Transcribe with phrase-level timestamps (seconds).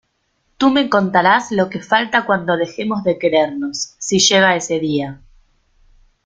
[0.57, 5.21] tú me contarás lo que falta cuando dejemos de querernos, si llega ese día.